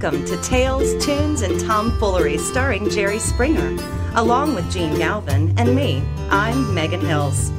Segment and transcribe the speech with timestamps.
[0.00, 3.76] Welcome to Tales, Tunes, and Tomfoolery starring Jerry Springer,
[4.14, 6.04] along with Gene Galvin and me.
[6.30, 7.50] I'm Megan Hills.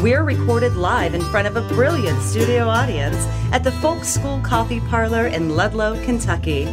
[0.00, 3.16] We're recorded live in front of a brilliant studio audience
[3.50, 6.66] at the Folk School Coffee Parlor in Ludlow, Kentucky.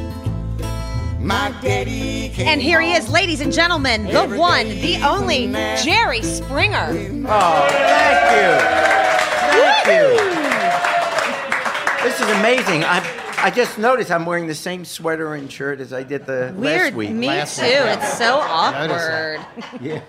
[1.19, 5.51] My daddy came And here he is, ladies and gentlemen, the one, the only.
[5.83, 6.89] Jerry Springer.
[7.27, 8.51] Oh, thank you.
[9.63, 10.27] Thank you.
[12.03, 12.83] This is amazing.
[12.83, 16.53] I I just noticed I'm wearing the same sweater and shirt as I did the
[16.57, 16.85] Weird.
[16.85, 17.11] last week.
[17.11, 17.61] Me Last too.
[17.63, 17.93] week, yeah.
[18.03, 19.45] It's so awkward.
[19.81, 20.01] Yeah.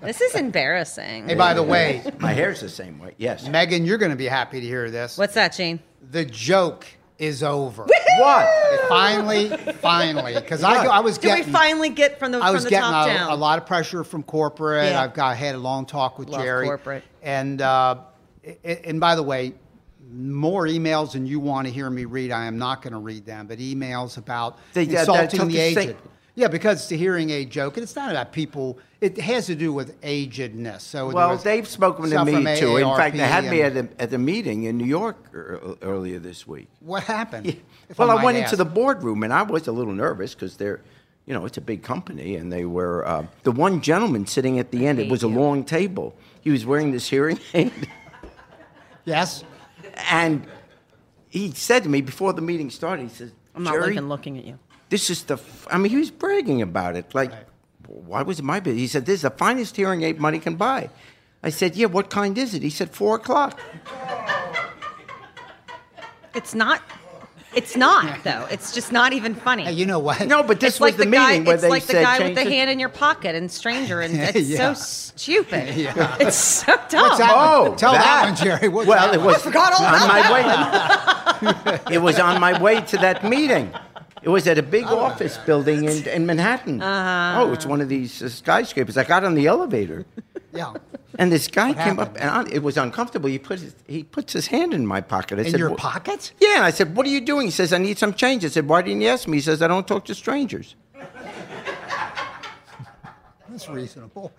[0.00, 1.26] This is embarrassing.
[1.28, 3.14] Hey, by the way, My hair's the same way.
[3.18, 3.48] Yes.
[3.48, 5.18] Megan, you're going to be happy to hear this.
[5.18, 5.80] What's that, Gene?
[6.12, 6.86] The joke
[7.18, 7.84] is over.
[8.18, 8.48] What?
[8.88, 9.48] finally,
[9.80, 12.64] finally, because I, I was Did we getting, finally get from the, I from was
[12.64, 13.30] the getting top a, down?
[13.32, 14.92] a lot of pressure from corporate.
[14.92, 15.02] Yeah.
[15.02, 16.66] I've got I had a long talk with Love Jerry.
[16.66, 17.02] corporate.
[17.22, 17.96] And uh,
[18.44, 19.54] a- and by the way,
[20.12, 22.30] more emails than you want to hear me read.
[22.30, 25.48] I am not going to read them, but emails about They- that- that insulting took
[25.48, 25.74] the the aged.
[25.78, 25.96] same-
[26.34, 28.78] Yeah, because it's a hearing aid joke, and it's not about people.
[29.00, 30.82] It has to do with agedness.
[30.82, 32.76] So Well, they've spoken to me too.
[32.76, 35.16] In fact, they had me at and- a, at a meeting in New York
[35.82, 36.68] earlier this week.
[36.78, 37.56] What happened?
[37.88, 40.56] if Well, I might went into the boardroom and I was a little nervous because
[40.58, 40.80] they're,
[41.26, 44.70] you know, it's a big company and they were uh, the one gentleman sitting at
[44.70, 45.00] the end.
[45.00, 46.14] It hate was a long table.
[46.40, 47.72] He was wearing this hearing aid,
[49.04, 49.42] Yes.
[50.10, 50.46] And
[51.28, 54.38] he said to me before the meeting started, he says, I'm not Jerry, even looking
[54.38, 54.58] at you.
[54.88, 55.34] this is the.
[55.34, 55.66] F-.
[55.70, 57.14] I mean, he was bragging about it.
[57.14, 57.32] Like,
[57.86, 58.80] why was it my business?
[58.80, 60.90] He said, "This is the finest hearing aid money can buy."
[61.42, 63.58] I said, "Yeah, what kind is it?" He said, four o'clock."
[66.34, 66.82] It's not.
[67.54, 68.46] It's not though.
[68.50, 69.64] It's just not even funny.
[69.64, 70.26] Hey, you know what?
[70.26, 71.28] No, but this it's was like the, the, guy.
[71.30, 73.34] meeting where it's they like the said, guy with the it." hand in your pocket
[73.34, 74.74] and stranger, and it's Yeah.
[74.74, 74.80] so
[75.14, 75.74] stupid.
[75.76, 76.16] Yeah.
[76.20, 77.02] It's so dumb.
[77.02, 77.32] What's that?
[77.34, 78.24] Oh, Tell that, that.
[78.24, 78.68] one, Jerry.
[78.68, 80.30] What's well, that it was I forgot all on about
[81.42, 81.94] my way.
[81.94, 83.72] it was on my way to that meeting.
[84.22, 86.82] It was at a big office building in, in Manhattan.
[86.82, 87.42] Uh-huh.
[87.42, 88.96] Oh, it's one of these uh, skyscrapers.
[88.96, 90.04] I got on the elevator,
[90.52, 90.72] Yeah.
[91.18, 92.18] and this guy came up, happened?
[92.18, 93.28] and I, it was uncomfortable.
[93.28, 95.38] He put his, he puts his hand in my pocket.
[95.38, 96.32] I In said, your "Wha- pocket?
[96.40, 98.48] Yeah, and I said, "What are you doing?" He says, "I need some change." I
[98.48, 100.74] said, "Why didn't you ask me?" He says, "I don't talk to strangers."
[103.48, 104.32] That's reasonable.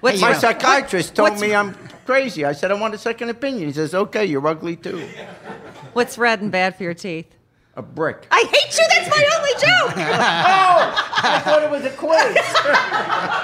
[0.00, 2.44] What's My your- psychiatrist what- told what's- me I'm crazy.
[2.44, 5.08] I said, "I want a second opinion." He says, "Okay, you're ugly too."
[5.92, 7.34] What's red and bad for your teeth?
[7.76, 8.26] A brick.
[8.30, 8.84] I hate you.
[8.88, 9.96] That's my only joke.
[11.18, 12.36] Oh I thought it was a quiz.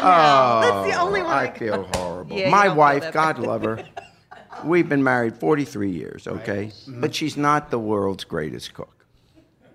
[0.00, 0.82] Come on now.
[0.82, 1.30] That's the only one.
[1.32, 1.58] Oh, I got.
[1.58, 2.36] feel horrible.
[2.36, 3.84] Yeah, My wife, God love her,
[4.64, 6.66] we've been married 43 years, okay?
[6.66, 7.00] Mm-hmm.
[7.00, 9.06] But she's not the world's greatest cook.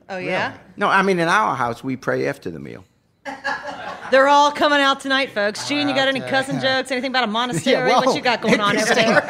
[0.09, 0.57] Oh yeah.
[0.77, 2.83] No, I mean, in our house, we pray after the meal.
[4.11, 5.67] They're all coming out tonight, folks.
[5.67, 6.29] Gene, you got any Okay.
[6.29, 6.91] cousin jokes?
[6.91, 7.89] Anything about a monastery?
[7.89, 9.27] Yeah, what you got going on over there?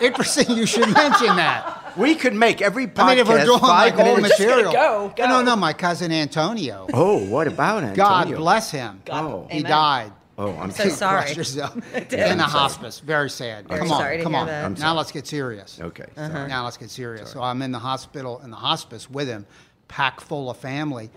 [0.00, 0.56] Interesting.
[0.56, 1.80] You should mention that.
[1.96, 4.38] We could make every podcast I mean, if we're doing five like old minutes.
[4.38, 4.72] material.
[4.72, 5.26] go, go.
[5.26, 6.86] No, no, my cousin Antonio.
[6.92, 7.96] Oh, what about Antonio?
[7.96, 9.02] God bless him.
[9.10, 9.46] Oh.
[9.50, 9.70] He Amen.
[9.70, 10.12] died.
[10.36, 11.32] Oh, I'm so sorry.
[11.32, 11.74] Yourself.
[11.92, 12.12] did.
[12.12, 12.98] In the hospice.
[12.98, 13.68] Very sad.
[13.68, 14.46] Very come on, to come hear on.
[14.48, 14.70] that.
[14.70, 14.96] Now sorry.
[14.96, 15.78] let's get serious.
[15.80, 16.06] Okay.
[16.16, 16.46] Uh-huh.
[16.48, 17.30] Now let's get serious.
[17.30, 19.46] So I'm in the hospital, in the hospice with him,
[19.86, 21.10] packed full of family.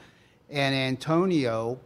[0.49, 1.79] And Antonio,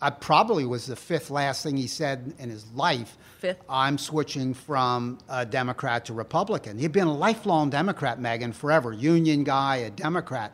[0.00, 3.18] I probably was the fifth last thing he said in his life.
[3.40, 3.62] Fifth?
[3.68, 6.78] I'm switching from a Democrat to Republican.
[6.78, 8.92] He'd been a lifelong Democrat, Megan, forever.
[8.92, 10.52] Union guy, a Democrat.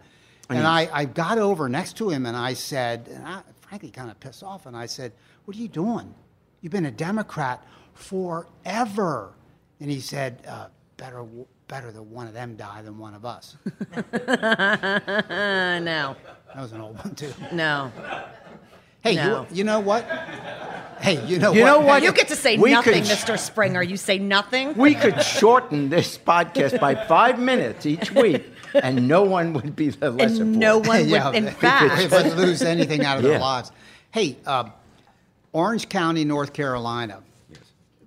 [0.48, 4.10] And I, I got over next to him and I said, and I frankly kind
[4.10, 5.12] of pissed off, and I said,
[5.44, 6.14] What are you doing?
[6.60, 7.64] You've been a Democrat
[7.94, 9.32] forever.
[9.80, 11.24] And he said, uh, better,
[11.68, 13.56] better that one of them die than one of us.
[15.78, 16.16] No,
[16.54, 17.32] That was an old one, too.
[17.53, 17.92] no.
[19.03, 19.47] Hey, No.
[19.50, 20.08] you, you know what?
[21.06, 21.67] Hey, you know You what?
[21.69, 22.03] know what?
[22.03, 23.39] You get to say We nothing, could- Mr.
[23.39, 23.81] Springer.
[23.81, 24.75] You say nothing.
[24.75, 28.44] We could shorten this podcast by five minutes each week,
[28.75, 30.89] and no one would be the lesser and for no it.
[30.89, 31.09] one would.
[31.09, 33.31] Yeah, in if fact, they lose anything out of Yeah.
[33.31, 33.71] their lives.
[34.11, 34.65] Hey, uh,
[35.53, 37.22] Orange County, North Carolina.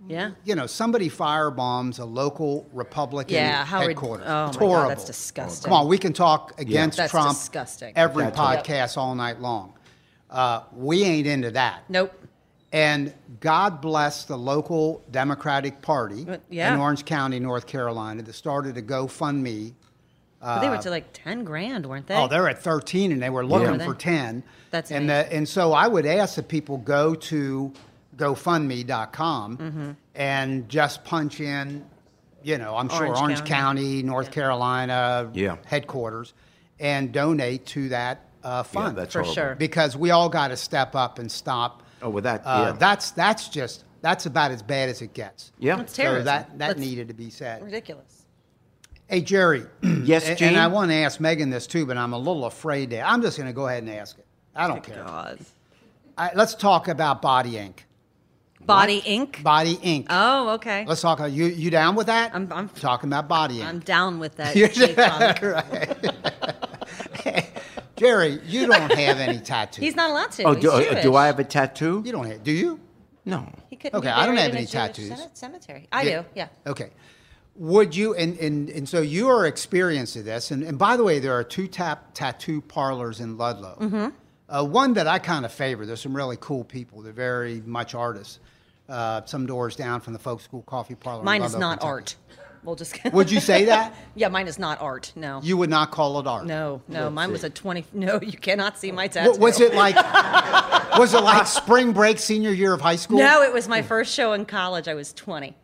[0.06, 0.32] yeah.
[0.44, 4.26] You know, somebody firebombs a local Republican Yeah, how rid- headquarters.
[4.28, 5.70] oh It's my God, that's disgusting.
[5.70, 7.94] Come on, we can talk against That's Trump disgusting.
[7.96, 8.62] every That's right.
[8.62, 9.72] podcast all night long.
[10.30, 11.84] Uh, we ain't into that.
[11.88, 12.19] Nope.
[12.72, 16.74] And God bless the local Democratic Party Uh, yeah.
[16.74, 19.74] in Orange County, North Carolina, that started a GoFundMe.
[20.42, 22.16] But they were to like ten grand, weren't they?
[22.16, 23.86] Oh, they're at 13 and they were looking Were they?
[23.86, 24.44] for 10.
[24.72, 27.74] That's and, the, and so I would ask that people go to
[28.16, 29.92] GoFundMe.com Mm-hmm.
[30.16, 31.86] and just punch in,
[32.44, 33.82] you know, I'm sure Orange Orange, County.
[33.82, 35.58] County, North Carolina Yeah.
[35.66, 36.34] headquarters,
[36.80, 38.98] and donate to that uh, fund.
[38.98, 39.34] that's For horrible.
[39.34, 39.56] sure.
[39.56, 41.84] Because we all got to step up and stop.
[42.02, 42.78] Oh, with that, Uh, yeah.
[42.78, 45.52] That's that's just that's about as bad as it gets.
[45.60, 45.82] Yeah.
[45.82, 47.64] It's So that that That's needed to be said.
[47.64, 48.26] ridiculous.
[49.08, 49.66] Hey, Jerry.
[50.04, 50.48] Yes, and, Gene?
[50.50, 53.02] and I want to ask Megan this too, but I'm a little afraid to.
[53.02, 54.26] I'm just going to go ahead and ask it.
[54.56, 55.04] I don't care.
[55.04, 55.40] God.
[56.18, 57.86] I, let's talk about Body Ink.
[58.62, 59.42] Body ink.
[59.44, 60.08] Body Ink.
[60.10, 60.86] Oh, okay.
[60.88, 61.20] Let's talk.
[61.20, 62.34] About, you you down with that?
[62.34, 63.68] I'm- I'm- talking about Body Ink.
[63.70, 64.56] I'm down with that.
[64.58, 65.40] You're Chief Punk.
[68.00, 69.84] Jerry, you don't have any tattoos.
[69.84, 70.44] He's not allowed to.
[70.44, 72.02] Oh, do, uh, do I have a tattoo?
[72.06, 72.44] You don't have.
[72.44, 72.80] Do you?
[73.26, 73.48] No.
[73.70, 75.10] He couldn't Okay, be I don't have any tattoos.
[75.10, 75.88] cem- Cemetery.
[75.92, 76.22] I Yeah.
[76.22, 76.28] do.
[76.36, 76.48] Yeah.
[76.68, 76.90] Okay.
[77.56, 81.04] Would you and, and and so you are experienced to this, and, and by the
[81.04, 83.78] way, there are two tap tattoo parlors in Ludlow.
[83.82, 84.08] Mm-hmm.
[84.48, 85.86] Uh, one that I kind of favor.
[85.86, 87.02] There's some really cool people.
[87.02, 88.40] They're very much artists.
[88.88, 91.20] Uh, some doors down from the folk school coffee parlor.
[91.20, 91.88] in Mine is not Kentucky.
[91.88, 92.16] art.
[92.64, 92.98] We'll just.
[93.14, 93.94] Would you say that?
[94.16, 95.12] yeah, mine is not art.
[95.16, 95.40] No.
[95.44, 96.46] You would not call it art.
[96.46, 97.04] no, no.
[97.04, 97.86] Let's Mine was a 20.
[97.94, 99.32] No, you cannot see my tattoo.
[99.32, 99.96] Wa- Was it like?
[100.98, 103.18] was it like spring break, senior year of high school?
[103.20, 104.88] No, it was my first show in college.
[104.88, 105.56] I was 20.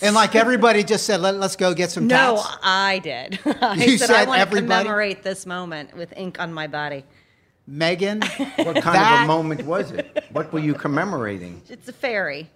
[0.00, 2.56] And like everybody just said, Let, let's go get some No, tats.
[2.62, 3.38] I did.
[3.60, 4.82] I You said, I said want to everybody?
[4.84, 7.04] commemorate this moment with ink on my body.
[7.66, 10.24] Megan, What kind That- of a moment was it?
[10.32, 11.62] What were you commemorating?
[11.68, 12.50] It's a fairy.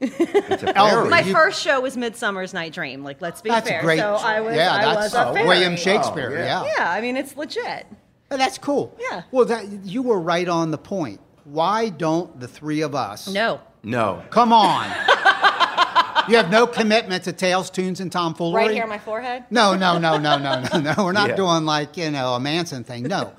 [0.00, 1.08] It's a Oh, fairy.
[1.08, 3.02] My You- first show was Midsummer's Night Dream.
[3.04, 3.80] Like, let's be that's fair.
[3.80, 3.98] a great.
[3.98, 5.46] So I was, yeah, I that's was a fairy.
[5.48, 6.30] William Shakespeare.
[6.30, 6.64] Oh, yeah.
[6.64, 6.72] yeah.
[6.78, 7.86] Yeah, I mean, it's legit.
[8.30, 8.96] Oh, that's cool.
[8.98, 9.22] Yeah.
[9.30, 11.20] Well, that you were right on the point.
[11.44, 13.28] Why don't the three of us?
[13.28, 13.60] No.
[13.82, 14.22] no.
[14.30, 14.84] Come on.
[16.28, 18.62] you have no commitment to Tales, Tunes, and Tomfoolery.
[18.62, 19.44] Right here on my forehead?
[19.50, 20.94] No, no, no, no, no, no, no.
[21.04, 21.36] We're not Yeah.
[21.36, 23.02] doing like you know a Manson thing.
[23.04, 23.32] No,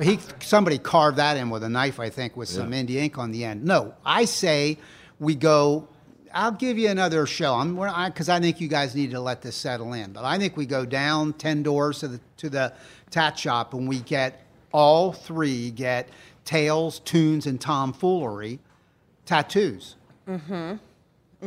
[0.00, 3.32] he somebody carved that in with a knife, I think, with some India ink on
[3.32, 3.64] the end.
[3.64, 4.78] No, I say
[5.18, 5.88] we go.
[6.34, 7.54] I'll give you another show.
[7.54, 7.76] I'm
[8.08, 10.12] because I, think you guys need to let this settle in.
[10.12, 12.72] But I think we go down ten doors to the to the
[13.10, 16.08] tat shop and we get all three get
[16.44, 18.58] Tales, Tunes, and Tomfoolery
[19.24, 19.96] tattoos.
[20.28, 20.76] Mm-hmm.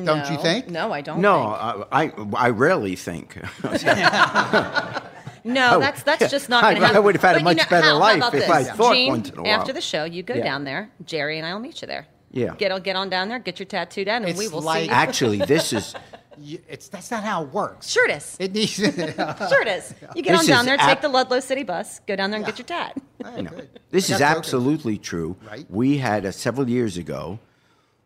[0.05, 0.69] Don't you think?
[0.69, 1.19] No, I don't.
[1.21, 1.87] No, think.
[1.91, 3.37] I, I, I rarely think.
[5.45, 6.97] No, that's that's just not I- going to happen.
[6.97, 8.41] I would have had a But you much know, better how- how life about if
[8.41, 8.49] this?
[8.49, 9.51] I thought Gene, once in a while.
[9.59, 10.43] After the show, you go Yeah.
[10.43, 10.89] down there.
[11.05, 12.07] Jerry and I will meet you there.
[12.31, 12.53] Yeah.
[12.57, 14.85] Get get on down there, get your tattoo done, and It's we will like- see.
[14.89, 14.91] you.
[14.93, 15.95] Actually, this is
[16.41, 17.89] You- It's that's not how it works.
[17.89, 18.37] Sure it is.
[18.39, 18.73] It needs.
[18.77, 19.93] Sure it is.
[20.15, 22.31] You get This on down is there, ap- take the Ludlow City bus, go down
[22.31, 22.95] there and get your tat.
[23.35, 23.51] you know,
[23.89, 24.37] this is got tokens.
[24.45, 25.35] absolutely true.
[25.45, 25.65] Right.
[25.69, 27.39] We had uh, several years ago,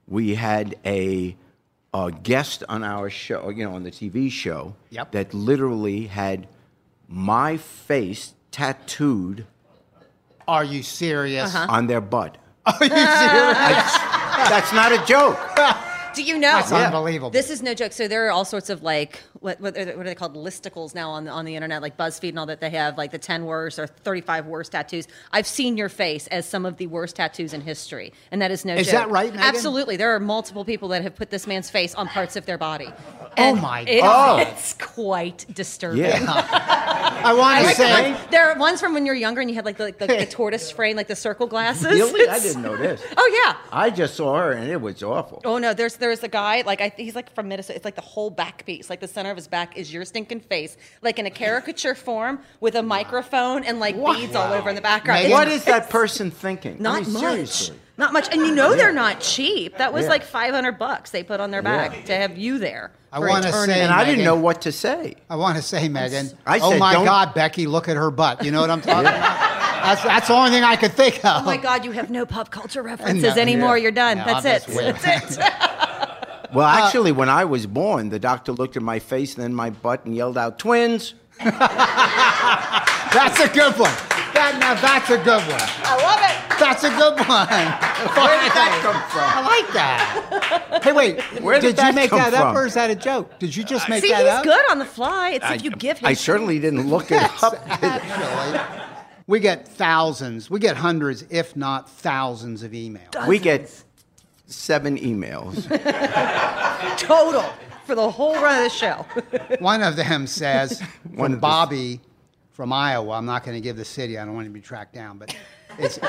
[0.07, 1.35] we had a,
[1.93, 5.11] a guest on our show, you know, on the TV show, Yep.
[5.11, 6.47] that literally had
[7.07, 9.45] my face tattooed
[10.47, 11.53] Are you serious?
[11.53, 11.67] Uh-huh.
[11.71, 12.37] on their butt.
[12.65, 13.97] Are you serious?
[14.49, 15.37] That's not a joke.
[16.15, 16.51] Do you know?
[16.53, 17.31] That's unbelievable.
[17.31, 17.91] This is no joke.
[17.91, 20.35] So there are all sorts of like what what are, they, what are they called
[20.35, 22.61] listicles now on the on the internet, like BuzzFeed and all that.
[22.61, 25.07] They have like the ten worst or thirty five worst tattoos.
[25.31, 28.65] I've seen your face as some of the worst tattoos in history, and that is
[28.65, 28.93] no Is joke.
[28.93, 29.41] that right, Megan?
[29.45, 29.97] Absolutely.
[29.97, 32.89] There are multiple people that have put this man's face on parts of their body.
[33.37, 34.47] Oh my it- God.
[34.47, 36.01] It's quite disturbing.
[36.03, 36.19] Yeah.
[37.23, 38.15] I want to say.
[38.31, 40.25] there are ones from when you're younger and you had like the, like the, the
[40.29, 41.85] tortoise frame, like the circle glasses.
[41.85, 42.27] really?
[42.29, 43.01] I didn't know this.
[43.17, 43.57] Oh yeah.
[43.71, 45.41] I just saw her and it was awful.
[45.45, 47.75] Oh no, there's there's a guy like I, he's like from Minnesota.
[47.75, 50.39] It's like the whole back piece, like the center of his back is your stinking
[50.39, 54.75] face, like in a caricature form with a microphone and like beads all over in
[54.75, 55.23] the background.
[55.23, 56.77] Megan- What that person thinking?
[56.77, 57.21] I Not mean, much.
[57.23, 57.77] seriously.
[57.97, 59.77] Not much, and you know they're not cheap.
[59.77, 60.09] That was Yeah.
[60.09, 62.01] like 500 bucks they put on their back Yeah.
[62.05, 62.91] to have you there.
[63.11, 63.73] I wanna eternity.
[63.73, 65.15] say- And I didn't know what to say.
[65.29, 66.31] I want to say, Megan.
[66.47, 68.43] I oh said, oh my don't- God, Becky, look at her butt.
[68.43, 69.39] You know what I'm talking about?
[69.83, 71.43] That's, that's the only thing I could think of.
[71.43, 73.77] Oh my God, you have no pop culture references No, anymore.
[73.77, 73.83] yeah.
[73.83, 74.17] You're done.
[74.19, 74.95] No, That's I'm it.
[75.01, 75.43] That's it.
[76.53, 79.53] Well, uh, actually, when I was born, the doctor looked at my face and then
[79.53, 81.13] my butt and yelled out, twins.
[81.39, 83.93] That's a good one.
[84.33, 85.61] That, now that's a good one.
[85.85, 86.35] I love it.
[86.59, 87.47] That's a good one.
[88.17, 89.29] Where did that come from?
[89.29, 89.99] I like that.
[90.83, 91.21] Hey, wait.
[91.41, 92.57] Where did you that make come that up, from?
[92.57, 93.39] or is that a joke?
[93.39, 94.07] Did you just make that?
[94.07, 94.43] See, that he's up?
[94.43, 95.29] good on the fly.
[95.29, 96.07] It's I, if you give him.
[96.07, 97.53] I certainly didn't look it up.
[97.69, 98.59] Actually,
[99.27, 100.49] we get thousands.
[100.49, 103.27] We get hundreds, if not thousands, of emails.
[103.27, 103.69] We get
[104.45, 105.67] seven emails.
[106.97, 107.45] total
[107.85, 109.05] for the whole run of the show.
[109.59, 111.99] One of them says One from the- Bobby
[112.51, 113.17] from Iowa.
[113.17, 114.17] I'm not going to give the city.
[114.17, 115.35] I don't want to be tracked down, but
[115.77, 115.99] it's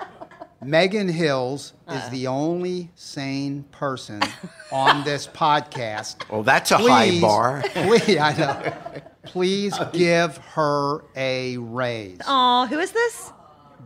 [0.62, 1.94] Megan Hills uh.
[1.94, 4.20] is the only sane person
[4.72, 6.28] on this podcast.
[6.30, 7.62] Well, that's a high bar.
[7.72, 9.02] Please, I know.
[9.24, 12.20] Please give her a raise.
[12.26, 13.32] Oh, who is this?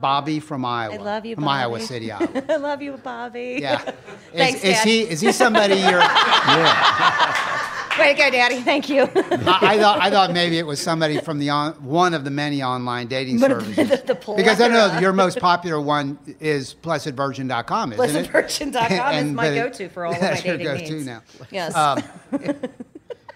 [0.02, 0.94] Bobby from Iowa.
[0.94, 1.60] I love you, From Bobby.
[1.60, 2.28] Iowa City, Iowa.
[2.50, 3.58] I love you, Bobby.
[3.62, 3.78] Yeah.
[4.34, 4.86] Thanks, is, is Dad.
[4.88, 6.02] he is he somebody you're?
[6.02, 7.98] Yeah.
[7.98, 8.62] Way to go, Daddy.
[8.62, 9.02] Thank you.
[9.02, 12.30] I, I thought I thought maybe it was somebody from the on, one of the
[12.30, 13.76] many online dating the- services.
[13.90, 18.30] the- the because I know your most popular one is blessedvirgin.com, isn't it?
[18.30, 21.06] BlessedVirgin.com is my go-to for all of my that's your dating go-to needs.
[21.06, 21.22] now.
[21.50, 21.76] Yes.
[21.76, 22.02] Um,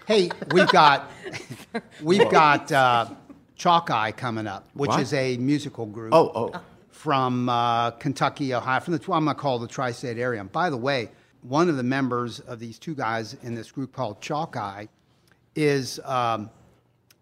[0.07, 1.11] hey, we've got
[2.01, 3.09] we've got uh,
[3.57, 5.01] Chalk Eye coming up, which What?
[5.01, 6.13] is a musical group.
[6.13, 6.61] Oh, oh.
[6.91, 10.41] from uh, Kentucky, Ohio, from the I'm going to call the tri-state area.
[10.41, 11.09] And by the way,
[11.41, 14.87] one of the members of these two guys in this group called Chalk Eye
[15.55, 16.49] is um,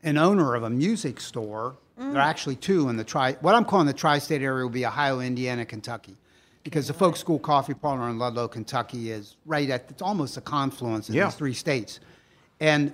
[0.04, 1.76] an owner of a music store.
[1.98, 3.34] There are actually two in the tri.
[3.40, 6.18] What I'm calling the tri-state area will be Ohio, Indiana, Kentucky,
[6.64, 10.42] because the Folk School Coffee Parlor in Ludlow, Kentucky, is right at it's almost a
[10.42, 11.26] confluence of Yeah.
[11.26, 12.02] these three states.
[12.60, 12.94] And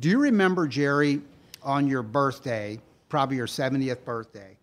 [0.00, 1.20] do you remember Jerry
[1.64, 2.78] on your birthday,
[3.08, 4.56] probably your 70th birthday?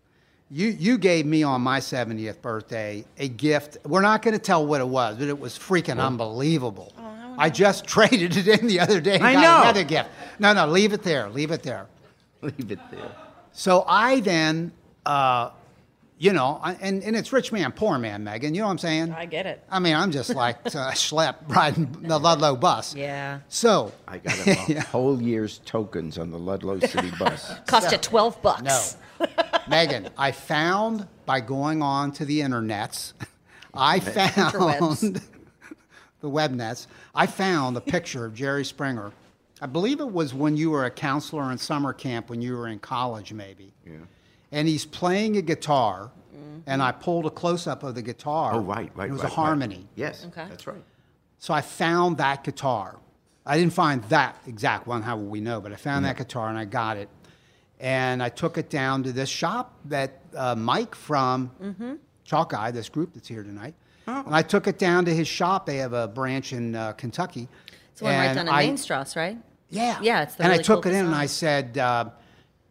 [0.49, 3.77] You you gave me on my 70th birthday a gift.
[3.85, 6.91] We're not going to tell what it was, but it was freaking unbelievable.
[7.37, 9.15] I just traded it in the other day.
[9.15, 9.61] and I got know.
[9.63, 10.09] Another gift.
[10.39, 11.29] No, no, leave it there.
[11.29, 11.87] Leave it there.
[12.41, 13.11] Leave it there.
[13.53, 14.73] So I then,
[15.05, 15.51] uh,
[16.21, 18.53] you know, and, and it's rich man, poor man, Megan.
[18.53, 19.11] You know what I'm saying?
[19.11, 19.63] I get it.
[19.71, 22.93] I mean, I'm just like a uh, schlep riding the Ludlow bus.
[22.93, 23.39] Yeah.
[23.49, 27.51] So I got him a whole year's tokens on the Ludlow City bus.
[27.65, 28.97] Cost you 12 bucks.
[29.19, 29.27] No.
[29.67, 33.13] Megan, I found by going on to the internets,
[33.73, 35.21] I found
[36.19, 39.11] the web nets, I found a picture of Jerry Springer.
[39.59, 42.67] I believe it was when you were a counselor in summer camp when you were
[42.67, 43.73] in college, maybe.
[43.83, 43.93] Yeah.
[44.51, 46.11] And he's playing a guitar,
[46.67, 48.53] and I pulled a close up of the guitar.
[48.55, 49.09] Oh, right, right.
[49.09, 49.75] It was right, a harmony.
[49.77, 49.87] Right.
[49.95, 50.45] Yes, Okay.
[50.49, 50.83] that's right.
[51.39, 52.97] So I found that guitar.
[53.45, 55.59] I didn't find that exact one, how will we know?
[55.61, 57.09] But I found that guitar and I got it.
[57.79, 61.49] And I took it down to this shop that uh, Mike from
[62.25, 63.73] Chalk Eye, this group that's here tonight.
[64.07, 64.23] oh.
[64.25, 65.65] And I took it down to his shop.
[65.65, 67.47] They have a branch in uh, Kentucky.
[67.91, 69.37] It's the one right And down in I- Main Strasse, right?
[69.71, 69.97] Yeah.
[70.03, 72.09] Yeah, it's the And I took cool it in and I said, uh,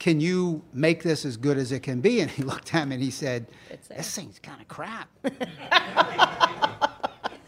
[0.00, 2.20] Can you make this as good as it can be?
[2.22, 3.46] And he looked at me and he said.
[3.88, 5.08] This thing's kind of crap.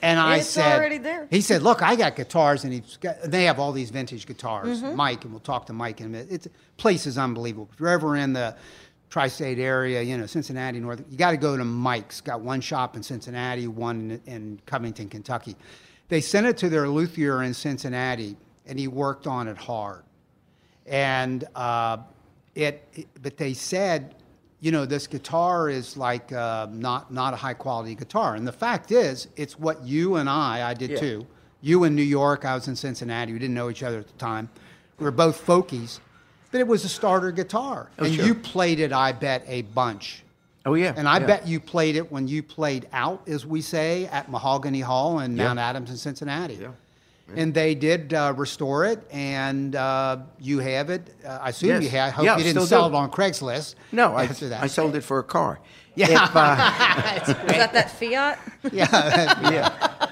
[0.02, 1.26] and I It's said, already there.
[1.30, 4.82] He said, Look, I got guitars, and he's got, they have all these vintage guitars.
[4.82, 4.94] Mm-hmm.
[4.96, 6.28] Mike, and we'll talk to Mike in a minute.
[6.30, 7.70] It's place is unbelievable.
[7.72, 8.54] If you're ever in the
[9.08, 12.20] tri-state area, you know, Cincinnati, North, you got to go to Mike's.
[12.20, 15.56] Got one shop in Cincinnati, one in, in Covington, Kentucky.
[16.08, 20.02] They sent it to their luthier in Cincinnati, and he worked on it hard.
[20.86, 21.98] And uh,
[22.54, 24.14] it, it- but they said,
[24.60, 28.36] you know, this guitar is like uh, not not a high quality guitar.
[28.36, 30.98] And the fact is, it's what you and I, I did Yeah.
[31.00, 31.26] too.
[31.60, 33.32] You in New York, I was in Cincinnati.
[33.32, 34.48] We didn't know each other at the time.
[34.98, 36.00] We were both folkies,
[36.50, 38.24] but it was a starter guitar, Oh, and sure.
[38.24, 40.22] you played it, I bet, a bunch.
[40.64, 40.94] Oh yeah.
[40.96, 41.26] And I yeah.
[41.26, 45.36] bet you played it when you played out, as we say, at Mahogany Hall in
[45.36, 45.44] Yeah.
[45.48, 46.54] Mount Adams in Cincinnati.
[46.54, 46.68] Yeah.
[47.36, 51.02] And they did uh, restore it, and uh, you have it.
[51.24, 51.82] Uh, I assume Yes.
[51.84, 52.08] you have.
[52.08, 52.94] I hope Yeah, you didn't sell do.
[52.94, 53.74] it on Craigslist.
[53.92, 54.62] No, I, after that.
[54.62, 55.60] I sold it for a car.
[55.94, 56.24] Yeah.
[56.24, 57.20] If, uh,
[57.52, 58.38] Is that that Fiat?
[58.72, 60.08] yeah, yeah.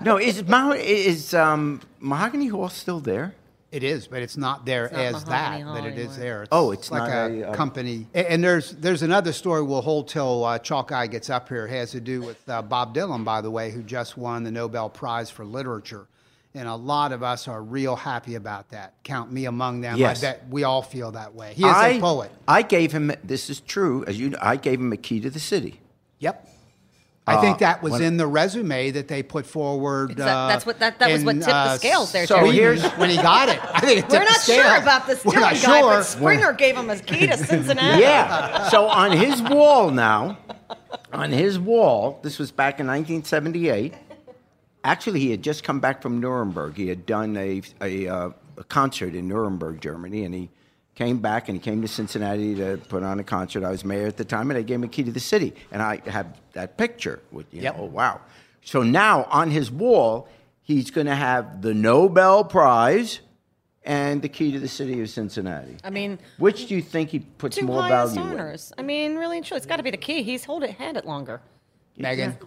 [0.00, 3.34] No, is is um, Mahogany Hall still there?
[3.72, 5.64] it is, but it's not there It's not as Mahogany that.
[5.66, 6.16] Hall But it is anymore.
[6.18, 6.42] there.
[6.44, 8.06] It's Oh, it's like not a, a, company.
[8.14, 11.66] A- And there's there's another story we'll hold till uh, Chalk Eye gets up here.
[11.66, 14.52] It has to do with uh, Bob Dylan, by the way, who just won the
[14.52, 16.06] Nobel Prize for Literature.
[16.54, 18.94] And a lot of us are real happy about that.
[19.04, 19.96] Count me among them.
[19.98, 20.18] Yes.
[20.24, 21.52] I bet we all feel that way.
[21.54, 22.32] He is I, a poet.
[22.48, 23.12] I gave him.
[23.22, 24.30] This is true, as you.
[24.30, 25.80] know, I gave him a key to the city.
[26.20, 26.46] Yep.
[27.28, 30.12] I think that was when- in the resume that they put forward.
[30.12, 32.36] Exact- uh, that's what- that- that was what in, tipped the uh, scales there, So
[32.38, 32.52] Jerry.
[32.52, 33.60] here's- when he got it.
[33.74, 35.90] I think it We're tipped the not sure about this We're not guy, sure.
[35.90, 38.00] but Springer gave him a key to Cincinnati.
[38.00, 38.68] Yeah.
[38.70, 40.38] so on his wall now,
[41.12, 43.92] on his wall, this was back in 1978.
[44.88, 46.74] Actually, he had just come back from Nuremberg.
[46.74, 50.48] He had done a, a, uh, a concert in Nuremberg, Germany, and he
[50.94, 53.64] came back and he came to Cincinnati to put on a concert.
[53.64, 55.52] I was mayor at the time, and I gave him a key to the city.
[55.70, 57.76] And I have that picture with, you Yep.
[57.76, 58.22] know, oh, wow.
[58.64, 60.26] So now on his wall,
[60.62, 63.20] he's going to have the Nobel Prize
[63.84, 65.76] and the key to the city of Cincinnati.
[65.84, 68.26] I mean, Which do you think he puts more value in?
[68.26, 68.72] honors.
[68.78, 70.22] I mean, really and truly, it's got to be the key.
[70.22, 71.42] He's hold it, had it longer.
[71.98, 72.38] Megan,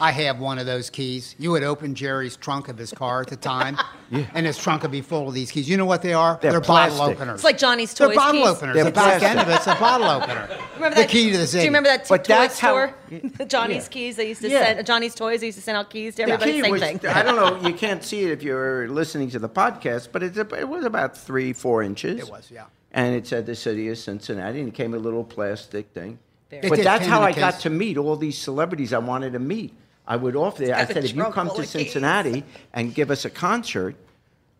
[0.00, 1.36] I have one of those keys.
[1.38, 3.78] You would open Jerry's trunk of his car at the time,
[4.10, 5.68] and his trunk would be full of these keys.
[5.68, 6.38] You know what they are?
[6.42, 7.36] They're bottle openers.
[7.36, 7.98] It's like Johnny's toys.
[7.98, 8.50] They're Toys bottle keys.
[8.50, 8.74] openers.
[8.74, 10.48] They're the back end of it's a bottle opener.
[10.74, 11.60] Remember the that key to the city.
[11.60, 12.72] Do you remember that But toy that's how-
[13.08, 13.46] store?
[13.46, 13.88] Johnny's Yeah.
[13.90, 14.16] keys.
[14.16, 14.64] They used to Yeah.
[14.74, 15.40] send Johnny's Toys.
[15.40, 16.52] They used to send out keys to everybody.
[16.52, 16.80] The everybody.
[16.80, 17.10] key Same was, thing.
[17.10, 20.36] I don't know, you can't see it if you're listening to the podcast, but it's,
[20.36, 22.18] it was about three, four inches.
[22.20, 22.64] It was, yeah.
[22.92, 26.18] And it said the city of Cincinnati, and it came a little plastic thing.
[26.50, 27.62] Very But did, that's came how in a I got case.
[27.62, 29.74] to meet all these celebrities I wanted to meet.
[30.06, 31.82] I would offer I got a said, if you trunk come full to of keys."
[31.92, 33.96] Cincinnati and give us a concert,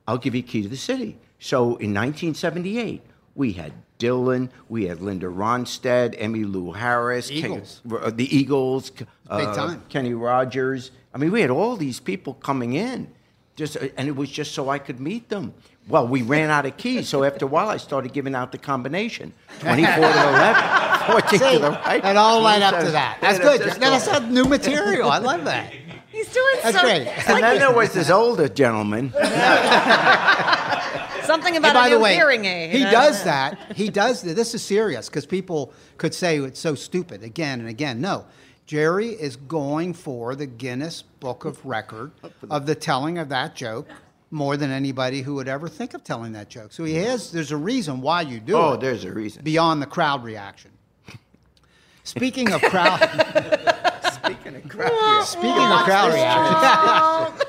[0.09, 1.19] I'll give you a key to the city.
[1.39, 3.03] So in 1978,
[3.35, 7.81] we had Dylan, we had Linda Ronstadt, Emmylou Harris, Ken- Eagles.
[7.91, 8.91] uh, the Eagles,
[9.31, 9.83] uh, time.
[9.89, 10.91] Kenny Rogers.
[11.15, 13.09] I mean, we had all these people coming in.
[13.55, 15.55] Just uh, and it was just so I could meet them.
[15.89, 18.59] Well, we ran out of keys, so after a while, I started giving out the
[18.59, 22.05] combination: twenty-four to the left, fourteen See, to the right.
[22.05, 23.19] it all led up to that.
[23.21, 23.61] That's good.
[23.63, 25.09] just That's all- a new material.
[25.11, 25.73] I love that.
[26.11, 27.07] He's doing That's so, great.
[27.29, 29.13] And then there was this older gentleman.
[31.25, 32.71] something And about by a the way, hearing aid.
[32.71, 33.59] he does that.
[33.77, 34.23] He does.
[34.23, 38.01] This is serious because people could say it's so stupid again and again.
[38.01, 38.25] No,
[38.67, 42.13] Jerry is going for the Guinness Book of Record
[42.51, 43.87] of the telling of that joke
[44.31, 46.73] more than anybody who would ever think of telling that joke.
[46.73, 47.05] So he mm-hmm.
[47.11, 47.31] has.
[47.31, 48.81] There's a reason why you do Oh, it.
[48.81, 49.43] there's a reason.
[49.43, 50.71] beyond the crowd reaction.
[52.05, 53.01] Speaking of crowd,
[54.27, 57.43] Speaking of crap, speaking of crowd reactions,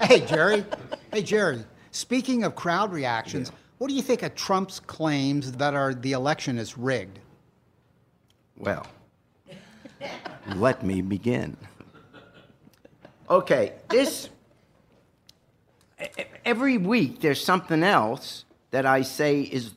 [0.02, 0.64] hey Jerry,
[1.12, 1.64] hey Jerry.
[1.90, 6.58] Speaking of crowd reactions, what do you think of Trump's claims that are the election
[6.58, 7.18] is rigged?
[8.56, 8.86] Well,
[10.56, 11.56] let me begin.
[13.30, 14.28] Okay, this.
[16.44, 19.72] Every week there's something else that I say is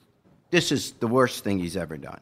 [0.52, 2.20] this is the worst thing he's ever done.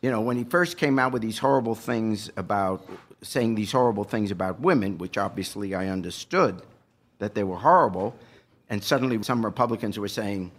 [0.00, 2.88] You know, when he first came out with these horrible things about
[3.22, 6.62] saying these horrible things about women, which obviously I understood
[7.18, 8.16] that they were horrible,
[8.68, 10.50] and suddenly some Republicans were saying,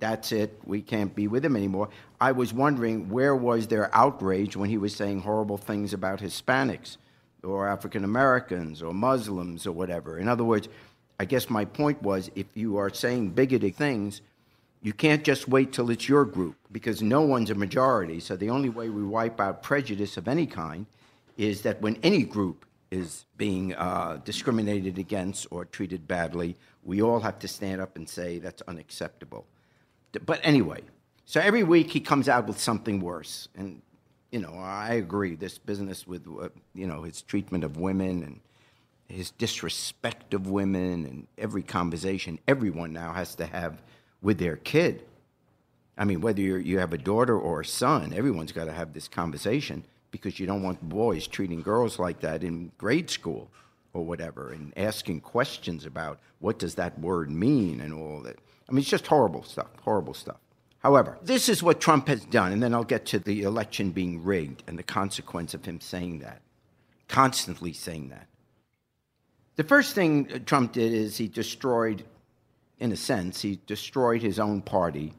[0.00, 1.88] that's it, we can't be with him anymore.
[2.20, 6.96] I was wondering where was their outrage when he was saying horrible things about Hispanics
[7.44, 10.18] or African Americans or Muslims or whatever.
[10.18, 10.68] In other words,
[11.22, 14.22] I guess my point was if you are saying bigoted things,
[14.82, 18.18] you can't just wait till it's your group because no one's a majority.
[18.18, 20.84] So the only way we wipe out prejudice of any kind
[21.36, 27.20] is that when any group is being uh, discriminated against or treated badly, we all
[27.20, 29.46] have to stand up and say that's unacceptable.
[30.26, 30.80] But anyway,
[31.24, 33.46] so every week he comes out with something worse.
[33.54, 33.80] And,
[34.32, 35.36] you know, I agree.
[35.36, 38.40] This business with, uh, you know, his treatment of women and
[39.12, 43.82] his disrespect of women and every conversation everyone now has to have
[44.22, 45.04] with their kid.
[45.98, 48.94] I mean, whether you're, you have a daughter or a son, everyone's got to have
[48.94, 53.50] this conversation because you don't want boys treating girls like that in grade school
[53.92, 58.38] or whatever and asking questions about what does that word mean and all that.
[58.68, 60.38] I mean, it's just horrible stuff, horrible stuff.
[60.78, 64.24] However, this is what Trump has done, and then I'll get to the election being
[64.24, 66.42] rigged and the consequence of him saying that,
[67.06, 68.26] constantly saying that.
[69.56, 72.04] The first thing Trump did is he destroyed,
[72.78, 75.12] in a sense, he destroyed his own party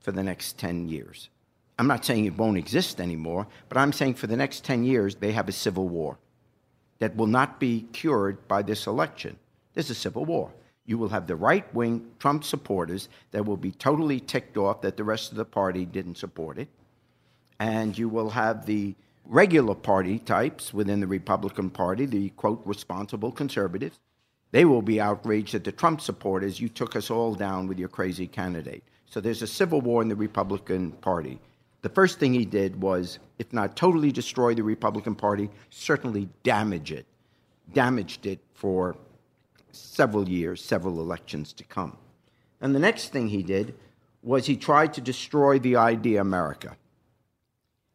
[0.00, 1.30] for the next 10 years.
[1.78, 5.16] I'm not saying it won't exist anymore, but I'm saying for the next 10 years,
[5.16, 6.18] they have a civil war
[6.98, 9.36] that will not be cured by this election.
[9.72, 10.52] There's a civil war.
[10.86, 14.96] You will have the right wing Trump supporters that will be totally ticked off that
[14.98, 16.68] the rest of the party didn't support it.
[17.58, 18.94] And you will have the
[19.26, 23.98] regular party types within the Republican Party, the quote, responsible conservatives.
[24.50, 27.88] They will be outraged that the Trump supporters, you took us all down with your
[27.88, 28.84] crazy candidate.
[29.06, 31.40] So there's a civil war in the Republican Party.
[31.82, 36.92] The first thing he did was, if not totally destroy the Republican Party, certainly damage
[36.92, 37.06] it,
[37.72, 38.96] damaged it for
[39.72, 41.96] several years, several elections to come.
[42.60, 43.74] And the next thing he did
[44.22, 46.76] was he tried to destroy the idea America.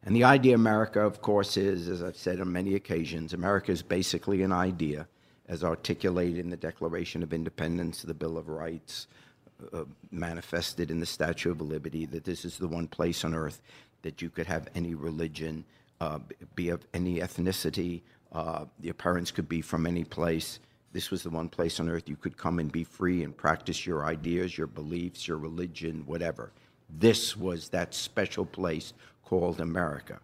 [0.03, 3.81] And the idea America, of course, is, as I've said on many occasions, America is
[3.81, 5.07] basically an idea
[5.47, 9.07] as articulated in the Declaration of Independence, the Bill of Rights,
[9.73, 13.61] uh, manifested in the Statue of Liberty, that this is the one place on earth
[14.03, 15.65] that you could have any religion,
[15.99, 16.19] uh,
[16.55, 20.59] be of any ethnicity, uh, your parents could be from any place.
[20.93, 23.85] This was the one place on earth you could come and be free and practice
[23.85, 26.51] your ideas, your beliefs, your religion, whatever.
[26.89, 28.93] This was that special place
[29.29, 30.19] called America.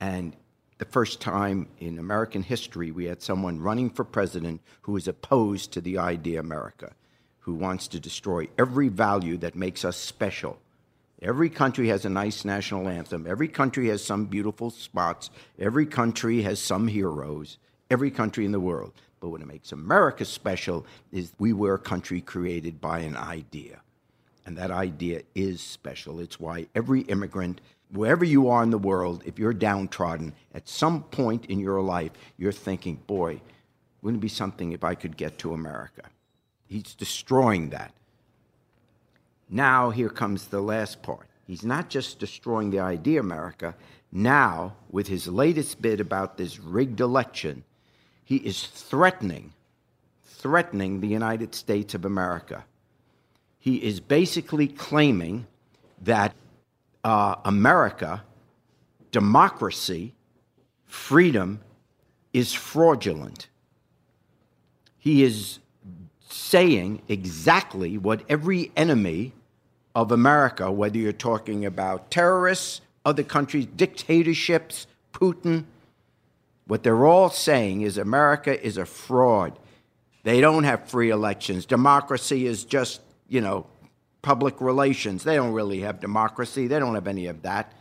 [0.00, 0.34] And
[0.78, 5.70] the first time in American history we had someone running for president who is opposed
[5.72, 6.90] to the idea America,
[7.38, 10.58] who wants to destroy every value that makes us special.
[11.22, 13.24] Every country has a nice national anthem.
[13.24, 15.30] Every country has some beautiful spots.
[15.56, 17.58] Every country has some heroes.
[17.88, 18.94] Every country in the world.
[19.20, 23.80] But what makes America special is we were a country created by an idea.
[24.44, 26.20] And that idea is special.
[26.20, 27.60] It's why every immigrant,
[27.94, 32.10] wherever you are in the world, if you're downtrodden, at some point in your life,
[32.36, 33.40] you're thinking, boy,
[34.02, 36.02] wouldn't it be something if I could get to America?
[36.66, 37.92] He's destroying that.
[39.48, 41.28] Now, here comes the last part.
[41.46, 43.74] He's not just destroying the idea America.
[44.10, 47.64] Now, with his latest bid about this rigged election,
[48.24, 49.52] he is threatening,
[50.24, 52.64] threatening the United States of America.
[53.58, 55.46] He is basically claiming
[56.02, 56.34] that
[57.04, 58.24] uh, America,
[59.10, 60.14] democracy,
[60.86, 61.60] freedom
[62.32, 63.48] is fraudulent.
[64.98, 65.60] He is
[66.28, 69.32] saying exactly what every enemy
[69.94, 75.64] of America, whether you're talking about terrorists, other countries, dictatorships, Putin,
[76.66, 79.58] what they're all saying is America is a fraud.
[80.22, 81.66] They don't have free elections.
[81.66, 83.66] Democracy is just, you know,
[84.24, 85.22] public relations.
[85.22, 86.66] They don't really have democracy.
[86.66, 87.72] They don't have any of that.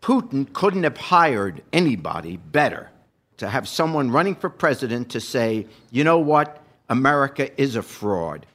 [0.00, 2.88] Putin couldn't have hired anybody better
[3.36, 6.64] to have someone running for president to say, you know what?
[6.88, 8.46] America is a fraud.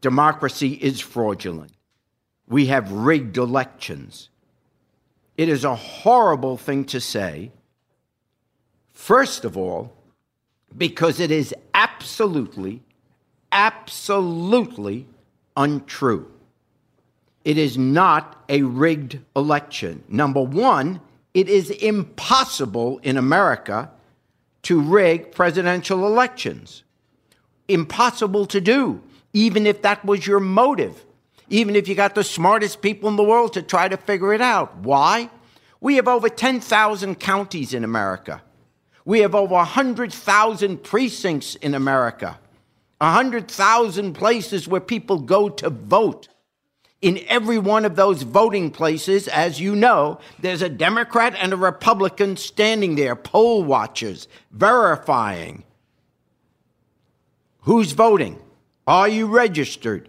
[0.00, 1.72] Democracy is fraudulent.
[2.48, 4.30] We have rigged elections.
[5.36, 7.52] It is a horrible thing to say.
[8.92, 9.92] First of all,
[10.76, 12.82] because it is absolutely,
[13.52, 15.06] absolutely
[15.56, 16.30] untrue.
[17.44, 20.04] It is not a rigged election.
[20.08, 21.00] Number one,
[21.34, 23.90] it is impossible in America
[24.62, 26.84] to rig presidential elections.
[27.68, 31.04] Impossible to do, even if that was your motive,
[31.48, 34.40] even if you got the smartest people in the world to try to figure it
[34.40, 34.76] out.
[34.78, 35.30] Why?
[35.80, 38.42] We have over 10,000 counties in America.
[39.04, 42.38] We have over 100,000 precincts in America,
[43.02, 46.28] 100,000 places where people go to vote.
[47.00, 51.56] In every one of those voting places, as you know, there's a Democrat and a
[51.56, 55.64] Republican standing there, poll watchers, verifying
[57.62, 58.40] who's voting.
[58.86, 60.08] Are you registered?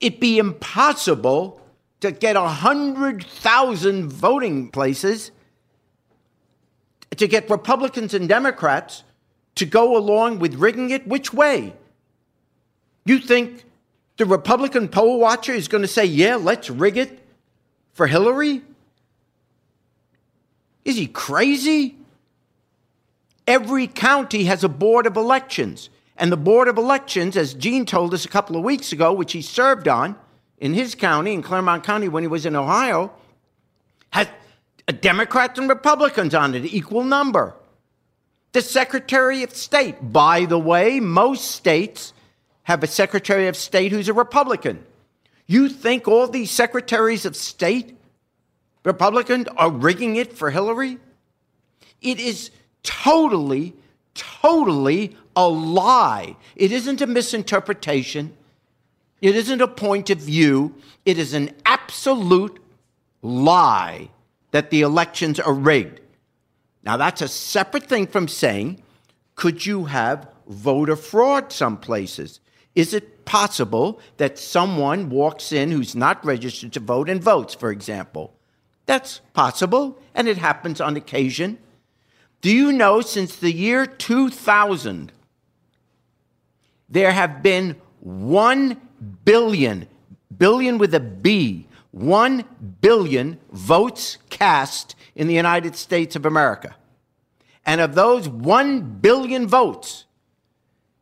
[0.00, 1.60] It'd be impossible
[2.00, 5.30] to get 100,000 voting places
[7.16, 9.04] to get Republicans and Democrats
[9.60, 11.06] to go along with rigging it?
[11.06, 11.74] Which way?
[13.04, 13.64] You think
[14.16, 17.20] the Republican poll watcher is going to say, yeah, let's rig it
[17.92, 18.62] for Hillary?
[20.84, 21.96] Is he crazy?
[23.46, 25.90] Every county has a board of elections.
[26.16, 29.32] And the board of elections, as Gene told us a couple of weeks ago, which
[29.32, 30.16] he served on
[30.58, 33.12] in his county, in Clermont County when he was in Ohio,
[34.10, 34.28] has
[34.88, 37.54] uh, Democrats and Republicans on it, equal number.
[38.52, 42.12] The Secretary of State, by the way, most states
[42.64, 44.84] have a Secretary of State who's a Republican.
[45.46, 47.96] You think all these Secretaries of State,
[48.84, 50.98] Republican, are rigging it for Hillary?
[52.02, 52.50] It is
[52.82, 53.74] totally,
[54.14, 56.36] totally a lie.
[56.56, 58.36] It isn't a misinterpretation.
[59.20, 60.74] It isn't a point of view.
[61.04, 62.58] It is an absolute
[63.22, 64.10] lie
[64.50, 66.00] that the elections are rigged.
[66.82, 68.82] Now, that's a separate thing from saying,
[69.34, 72.40] could you have voter fraud some places?
[72.74, 77.70] Is it possible that someone walks in who's not registered to vote and votes, for
[77.70, 78.34] example?
[78.86, 81.58] That's possible, and it happens on occasion.
[82.40, 85.12] Do you know since the year 2000,
[86.88, 88.80] there have been 1
[89.24, 89.86] billion,
[90.36, 92.44] billion with a B, 1
[92.80, 96.74] billion votes cast in the United States of America.
[97.66, 100.06] And of those 1 billion votes,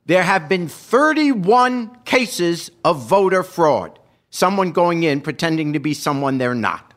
[0.07, 3.97] there have been 31 cases of voter fraud.
[4.31, 6.95] Someone going in pretending to be someone they're not.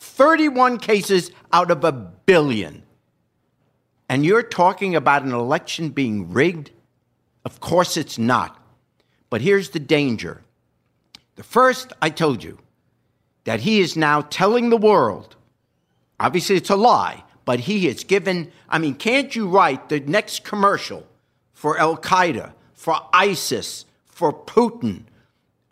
[0.00, 2.82] 31 cases out of a billion.
[4.08, 6.72] And you're talking about an election being rigged?
[7.44, 8.60] Of course it's not.
[9.30, 10.42] But here's the danger.
[11.36, 12.58] The first, I told you,
[13.44, 15.36] that he is now telling the world,
[16.20, 20.44] obviously it's a lie, but he has given, I mean, can't you write the next
[20.44, 21.04] commercial
[21.52, 25.04] for Al Qaeda, for ISIS, for Putin?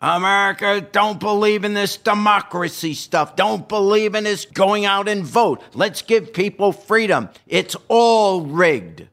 [0.01, 3.35] America, don't believe in this democracy stuff.
[3.35, 5.61] Don't believe in this going out and vote.
[5.73, 7.29] Let's give people freedom.
[7.47, 9.07] It's all rigged.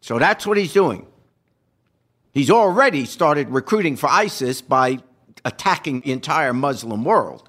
[0.00, 1.06] So that's what he's doing.
[2.32, 4.98] He's already started recruiting for ISIS by
[5.44, 7.48] attacking the entire Muslim world,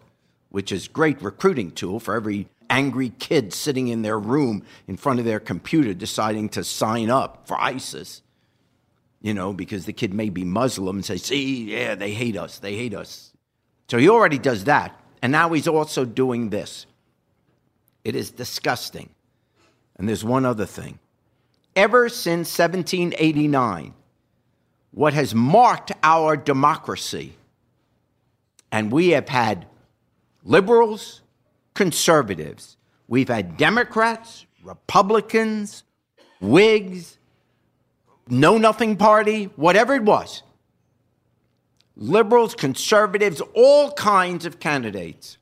[0.49, 5.19] which is great recruiting tool for every angry kid sitting in their room in front
[5.19, 8.21] of their computer deciding to sign up for ISIS.
[9.21, 12.59] You know, because the kid may be Muslim and say, see, yeah, they hate us,
[12.59, 13.33] they hate us.
[13.89, 14.99] So he already does that.
[15.21, 16.85] And now he's also doing this.
[18.03, 19.09] It is disgusting.
[19.97, 20.99] And there's one other thing.
[21.75, 23.93] Ever since 1789,
[24.91, 27.33] what has marked our democracy
[28.71, 29.65] and we have had
[30.47, 31.21] liberals,
[31.73, 35.83] conservatives, we've had Democrats, Republicans,
[36.39, 37.17] Whigs,
[38.29, 40.43] Know Nothing Party, whatever it was.
[41.97, 45.37] Liberals, conservatives, all kinds of candidates.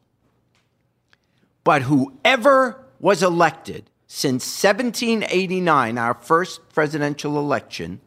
[1.64, 8.02] But whoever was elected since 1789, our first presidential election,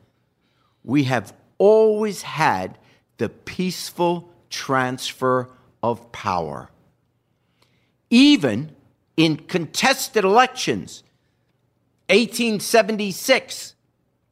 [0.83, 2.79] we have always had
[3.19, 5.51] the peaceful transfer
[5.83, 6.71] of power.
[8.11, 8.75] Even
[9.17, 11.03] in contested elections,
[12.09, 13.75] 1876,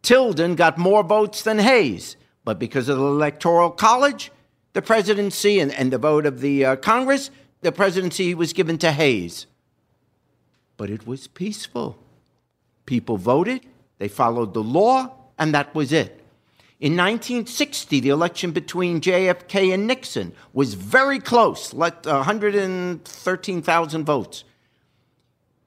[0.03, 2.17] Tilden got more votes than Hayes.
[2.45, 4.31] But because of the Electoral College,
[4.73, 7.31] the presidency and, and the vote of the uh, Congress,
[7.63, 9.47] the presidency was given to Hayes.
[10.77, 11.99] But it was peaceful.
[12.85, 13.67] People voted,
[13.99, 16.23] they followed the law, and that was it.
[16.79, 24.45] In 1960, the election between JFK and Nixon was very close, like uh, 113,000 votes.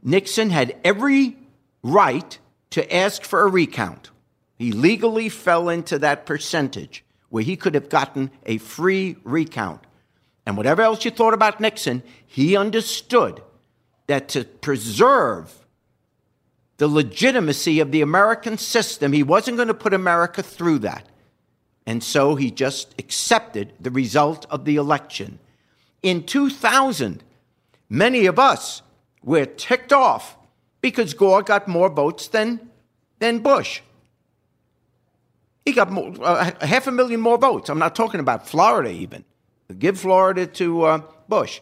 [0.03, 1.35] Nixon had every
[1.81, 2.37] right
[2.69, 4.11] to ask for a recount.
[4.55, 9.81] He legally fell into that percentage where he could have gotten a free recount.
[10.45, 13.41] And whatever else you thought about Nixon, he understood
[14.05, 15.65] that to preserve
[16.79, 19.11] the legitimacy of the American system.
[19.11, 21.05] He wasn't going to put America through that.
[21.85, 25.39] And so he just accepted the result of the election.
[26.01, 27.21] In 2000,
[27.89, 28.81] many of us
[29.21, 30.37] were ticked off
[30.79, 32.69] because Gore got more votes than,
[33.19, 33.81] than Bush.
[35.65, 37.69] He got more, uh, half a million more votes.
[37.69, 39.25] I'm not talking about Florida even.
[39.77, 41.59] Give Florida to uh, Bush.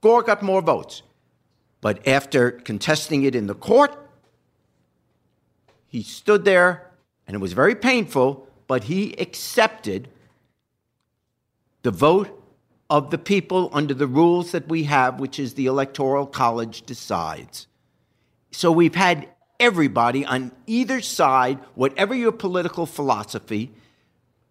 [0.00, 1.02] Gore got more votes.
[1.80, 3.96] But after contesting it in the court,
[5.88, 6.90] he stood there,
[7.26, 10.08] and it was very painful, but he accepted
[11.82, 12.42] the vote
[12.88, 17.66] of the people under the rules that we have, which is the Electoral College decides.
[18.50, 23.72] So we've had everybody on either side, whatever your political philosophy,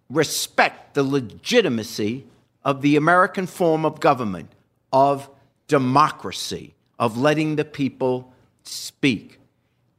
[0.10, 2.26] respect the legitimacy
[2.64, 4.52] of the American form of government,
[4.92, 5.30] of
[5.68, 9.40] democracy, of letting the people speak.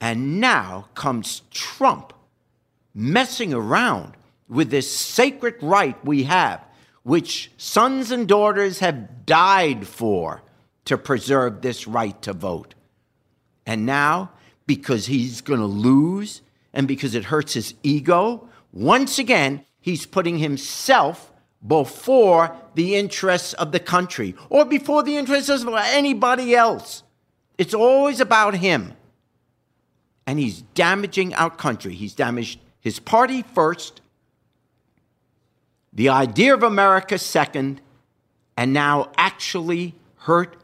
[0.01, 2.13] And now comes Trump
[2.95, 4.17] messing around
[4.49, 6.65] with this sacred right we have,
[7.03, 10.43] which sons and daughters have died for
[10.85, 12.75] to preserve this right to vote.
[13.67, 14.31] And now,
[14.67, 20.39] because he's going to lose and because it hurts his ego, once again, he's putting
[20.39, 21.33] himself
[21.67, 27.03] before the interests of the country or before the interests of anybody else.
[27.59, 28.93] It's always about him
[30.27, 31.95] and he's damaging our country.
[31.95, 34.01] He's damaged his party first,
[35.93, 37.81] the idea of America second,
[38.57, 40.57] and now actually hurt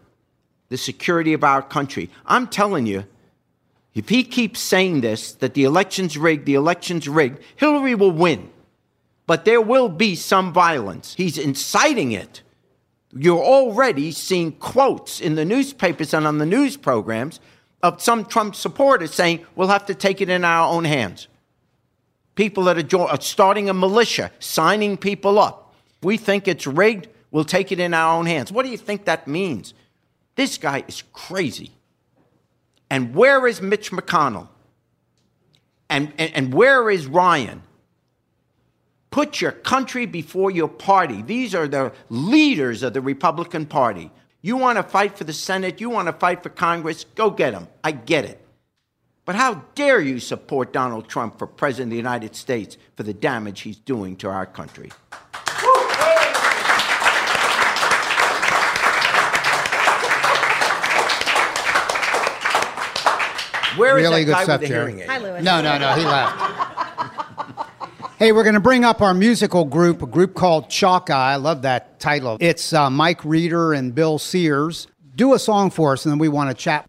[0.68, 2.10] the security of our country.
[2.26, 3.04] I'm telling you,
[3.94, 8.50] if he keeps saying this, that the election's rigged, the election's rigged, Hillary will win.
[9.26, 11.14] But there will be some violence.
[11.14, 12.42] He's inciting it.
[13.14, 17.38] You're already seeing quotes in the newspapers and on the news programs
[17.82, 21.28] of some Trump supporters saying we'll have to take it in our own hands.
[22.34, 25.74] People that are, jo- are starting a militia, signing people up.
[26.02, 28.50] We think it's rigged, we'll take it in our own hands.
[28.50, 29.74] What do you think that means?
[30.34, 31.72] This guy is crazy.
[32.88, 34.48] And where is Mitch McConnell?
[35.90, 37.62] And, and, and where is Ryan?
[39.10, 41.20] Put your country before your party.
[41.20, 44.10] These are the leaders of the Republican Party.
[44.44, 47.52] You want to fight for the Senate, you want to fight for Congress, go get
[47.52, 47.68] them.
[47.84, 48.44] I get it.
[49.24, 53.14] But how dare you support Donald Trump for President of the United States for the
[53.14, 54.90] damage he's doing to our country?
[63.76, 64.90] Where is Really that good guy stuff, with the Jerry.
[64.92, 65.08] hearing aid?
[65.08, 65.42] Hi, Lewis.
[65.42, 66.61] No, no, no, he left.
[68.22, 71.32] Hey, we're going to bring up our musical group, a group called Chalk Eye.
[71.32, 72.36] I love that title.
[72.38, 74.86] It's uh, Mike Reeder and Bill Sears.
[75.16, 76.88] Do a song for us, and then we want to chat.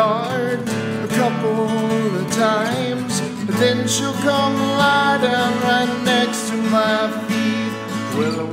[0.00, 0.66] Yard
[1.06, 1.68] a couple
[2.20, 3.20] of times.
[3.44, 7.72] But then she'll come lie down right next to my feet.
[8.16, 8.49] Well,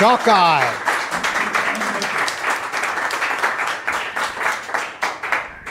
[0.00, 0.84] right, Chalk Eye.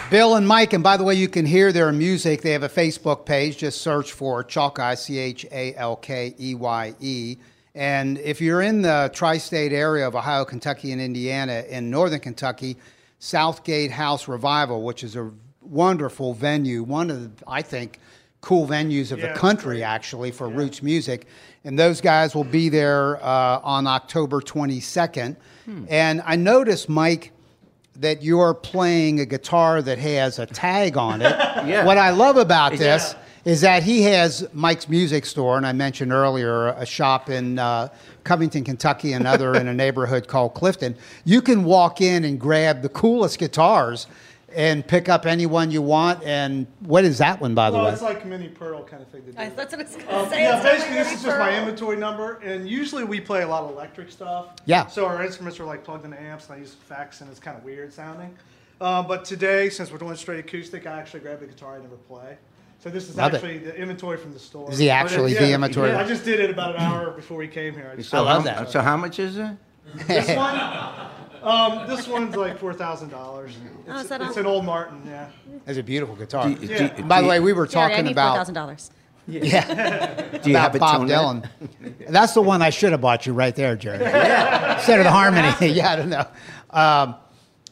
[0.09, 2.41] Bill and Mike, and by the way, you can hear their music.
[2.41, 3.57] They have a Facebook page.
[3.57, 7.37] Just search for Chalk Eye, C H A L K E Y E.
[7.75, 12.21] And if you're in the tri state area of Ohio, Kentucky, and Indiana, in northern
[12.21, 12.77] Kentucky,
[13.19, 15.29] Southgate House Revival, which is a
[15.61, 17.99] wonderful venue, one of the, I think,
[18.41, 21.27] cool venues of Yeah, the country, actually, for roots music.
[21.63, 25.35] And those guys will be there uh, on October 22nd.
[25.89, 27.33] And I noticed, Mike,
[27.97, 31.35] that you're playing a guitar that has a tag on it.
[31.67, 31.83] Yeah.
[31.83, 36.13] What I love about this is that he has Mike's Music Store, and I mentioned
[36.13, 37.89] earlier a shop in uh,
[38.23, 40.95] Covington, Kentucky, another in a neighborhood called Clifton.
[41.25, 44.07] You can walk in and grab the coolest guitars
[44.57, 46.23] and pick up any one you want.
[46.23, 47.91] And what is that one, by the Well, way?
[47.93, 49.37] it's like Minnie Pearl kind of thing to do.
[49.39, 50.41] I- That's what I was gonna Um, say.
[50.41, 53.47] yeah, It's basically, like this is just my inventory number, and usually we play a
[53.47, 54.47] lot of electric stuff.
[54.65, 54.87] Yeah.
[54.87, 57.55] So our instruments are like plugged into amps, and I use effects, and it's kind
[57.55, 58.33] of weird sounding.
[58.81, 61.95] Uh, but today, since we're doing straight acoustic, I actually grabbed the guitar I never
[62.09, 62.37] play.
[62.79, 63.37] So this is Love it.
[63.37, 64.71] actually the inventory from the store.
[64.71, 65.41] Is he actually Yeah.
[65.41, 65.91] the inventory?
[65.93, 67.89] I just did it about an hour before he came here.
[67.91, 68.71] I just- So love how, that.
[68.71, 69.51] So how much is it?
[70.07, 70.55] this one,
[71.43, 73.55] um, this one's like four thousand dollars.
[73.87, 75.29] Oh, is that It's on- an old Martin, yeah.
[75.65, 76.49] It's a beautiful guitar.
[76.49, 76.87] Do, you- Yeah.
[76.95, 78.91] do, By the do way, we were Gary, I talking need about four thousand dollars.
[79.27, 81.17] yeah, do you about have it Bob toned in?
[81.17, 82.09] Dylan.
[82.09, 83.97] That's the one I should have bought you right there, Jerry.
[84.75, 85.53] Instead of the harmony.
[85.73, 86.25] yeah, I don't know.
[86.69, 87.15] Um,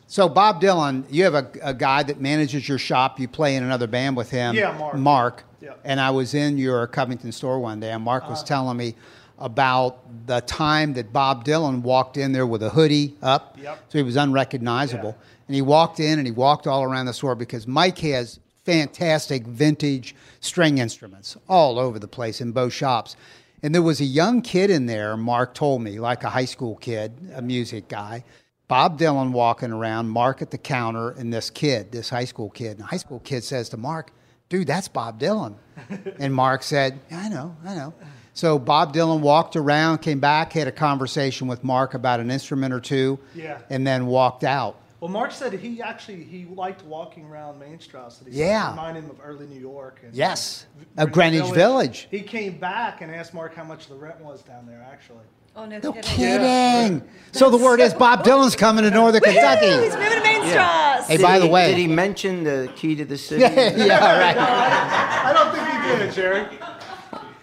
[0.08, 3.20] so Bob Dylan, you have a, a guy that manages your shop.
[3.20, 4.56] You play in another band with him.
[4.56, 4.96] Yeah, Mark.
[4.96, 5.44] Mark.
[5.62, 5.74] Yeah.
[5.84, 8.94] And I was in your Covington store one day, and Mark was telling me
[9.38, 13.80] about the time that Bob Dylan walked in there with a hoodie up, Yep.
[13.90, 15.16] so he was unrecognizable.
[15.18, 15.26] Yeah.
[15.48, 19.46] And he walked in and he walked all around the store because Mike has fantastic
[19.46, 23.16] vintage string instruments all over the place in both shops.
[23.62, 26.76] And there was a young kid in there, Mark told me, like a high school
[26.76, 28.24] kid, a music guy.
[28.68, 32.72] Bob Dylan walking around, Mark at the counter, and this kid, this high school kid.
[32.72, 34.12] And the high school kid says to Mark,
[34.50, 35.56] Dude, that's Bob Dylan.
[36.20, 37.94] and Mark said, I know, I know.
[38.36, 42.74] So Bob Dylan walked around, came back, had a conversation with Mark about an instrument
[42.74, 43.60] or two, Yeah.
[43.70, 44.76] and then walked out.
[45.00, 48.02] Well, Mark said he actually he liked walking around Main Street.
[48.24, 48.72] That he Yeah.
[48.72, 50.02] reminded him of early New York.
[50.04, 52.08] And Yes, V- of Greenwich Village.
[52.12, 54.86] He came back and asked Mark how much the rent was down there.
[54.92, 55.24] Actually,
[55.58, 56.04] Oh no, No kidding.
[56.04, 57.02] kidding.
[57.32, 59.68] So the word is Bob Dylan's coming to Northern Kentucky.
[59.68, 61.04] He's moving to MainStrasse.
[61.04, 63.42] Hey, Did by the he- way- did he mention the key to the city?
[63.86, 64.36] yeah, right.
[65.26, 66.46] I don't think he did, Jerry.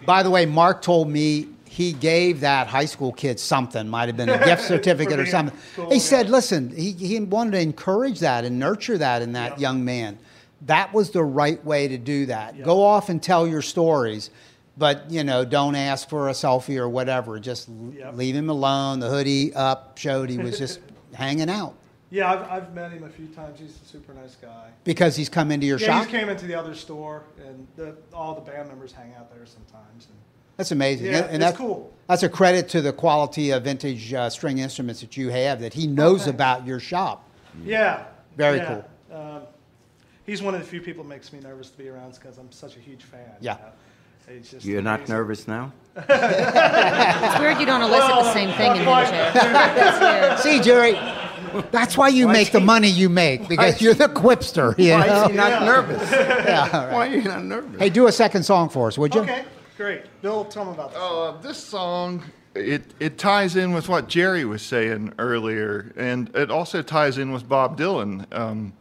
[0.05, 4.17] By the way, Mark told me he gave that high school kid something, might have
[4.17, 5.57] been a gift certificate or something.
[5.75, 6.01] cool, he yeah.
[6.01, 10.17] said, listen, he, he wanted to encourage that and nurture that in that young man.
[10.67, 12.63] That was the right way to do that.
[12.63, 14.29] Go off and tell your stories,
[14.77, 17.39] but you know, don't ask for a selfie or whatever.
[17.39, 18.99] Just leave him alone.
[18.99, 20.79] The hoodie up showed he was just
[21.13, 21.75] hanging out
[22.13, 23.59] Yeah, I've, I've met him a few times.
[23.59, 24.69] He's a super nice guy.
[24.83, 26.05] because he's come into your Yeah, shop.
[26.05, 29.47] he came into the other store, and the, all the band members hang out there
[29.47, 30.05] sometimes.
[30.05, 30.15] And
[30.57, 31.07] That's amazing.
[31.07, 31.91] Yeah, and it's that- cool.
[32.07, 35.73] That's a credit to the quality of vintage uh, string instruments that you have that
[35.73, 36.35] he knows thanks.
[36.35, 37.27] about your shop.
[37.65, 38.03] yeah,
[38.37, 38.81] Very yeah.
[39.09, 39.19] cool.
[39.19, 39.41] Um,
[40.25, 42.51] he's one of the few people that makes me nervous to be around because I'm
[42.51, 43.21] such a huge fan.
[43.41, 43.53] you Yeah.
[43.53, 44.33] know?
[44.35, 45.71] He's just You're not nervous now?
[45.97, 50.39] It's weird you don't elicit the same thing in Well, vintage.
[50.39, 50.93] See, Jerry,
[51.71, 54.77] that's why you Why make is the he- money you make because you're the quipster.
[54.77, 55.27] You Why is know?
[55.27, 56.11] he not nervous?
[56.11, 56.93] Yeah, all right.
[56.93, 57.79] Why are you not nervous?
[57.79, 59.21] Hey, do a second song for us, would you?
[59.21, 59.45] Okay,
[59.77, 60.01] great.
[60.21, 60.99] Bill, tell me about this.
[61.01, 62.23] Uh, this song,
[62.55, 67.31] it, it ties in with what Jerry was saying earlier, and it also ties in
[67.31, 68.25] with Bob Dylan.
[68.33, 68.73] Um,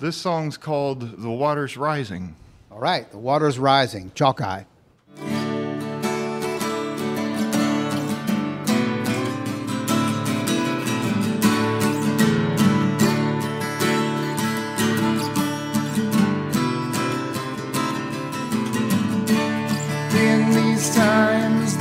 [0.00, 2.34] this song's called The Water's Rising.
[2.70, 4.10] All right, the water's rising.
[4.14, 4.66] Chalk eye.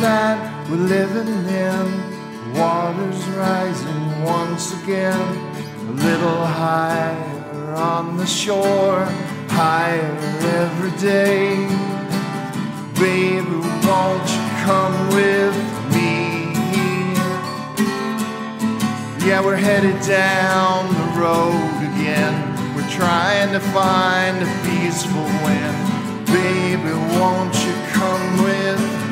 [0.04, 5.22] That we're living in, water's rising once again,
[5.88, 9.06] a little higher on the shore,
[9.48, 10.14] higher
[10.60, 11.56] every day.
[13.00, 15.56] Baby, won't you come with
[15.96, 16.52] me?
[19.26, 22.36] Yeah, we're headed down the road again.
[22.76, 25.78] We're trying to find a peaceful wind.
[26.26, 29.03] Baby, won't you come with me?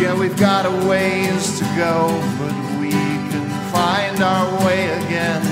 [0.00, 2.06] Yeah, we've got a ways to go,
[2.38, 5.42] but we can find our way again.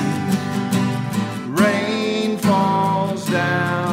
[1.53, 3.86] Rain falls down,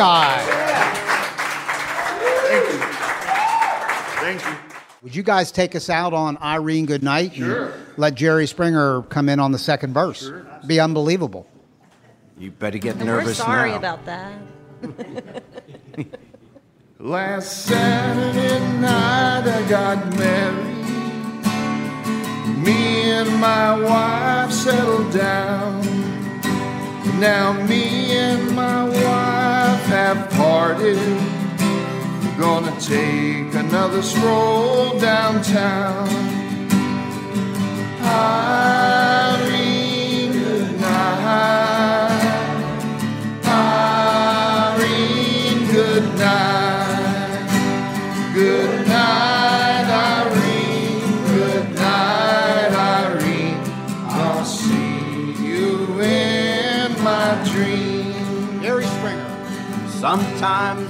[0.00, 0.44] Chalk Eye.
[4.20, 4.52] Thank you.
[5.02, 7.34] Would you guys take us out on Irene Goodnight?
[7.34, 7.72] Sure.
[7.98, 10.20] let Jerry Springer come in on the second verse.
[10.22, 10.46] Sure.
[10.66, 11.46] Be unbelievable.
[12.38, 13.76] You better get And nervous we're sorry now.
[13.76, 14.38] about that.
[16.98, 20.76] Last Saturday night I got married.
[22.64, 25.82] Me and my wife settled down.
[27.20, 30.98] Now me and my wife have parted.
[32.22, 36.08] We're gonna take another stroll downtown.
[38.00, 39.29] Irene,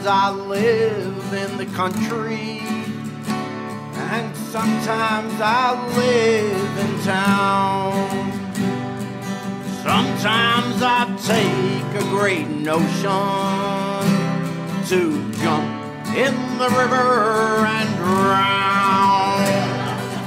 [0.01, 2.61] Sometimes I live in the country,
[3.95, 8.33] and sometimes I live in town.
[9.83, 13.11] Sometimes I take a great notion
[14.89, 15.69] to jump
[16.17, 19.45] in the river and drown.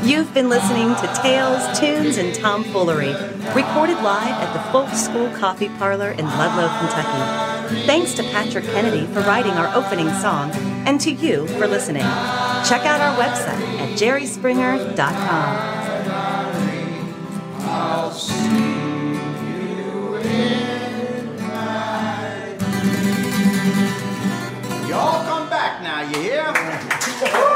[0.07, 3.15] You've been listening to Tales, Tunes, and Tomfoolery,
[3.55, 7.52] recorded live at the Folk School Coffee Parlor in Ludlow, Kentucky.
[7.85, 10.51] Thanks to Patrick Kennedy for writing our opening song,
[10.85, 12.03] and to you for listening.
[12.65, 15.73] Check out our website at jerryspringer.com.
[17.65, 22.55] I'll see you in my
[24.87, 27.49] Y'all come back now, you hear?